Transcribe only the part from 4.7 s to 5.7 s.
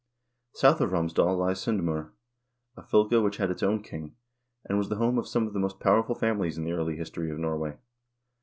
was the home of some of the